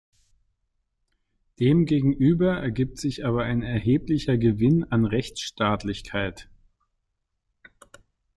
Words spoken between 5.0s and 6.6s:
Rechtsstaatlichkeit.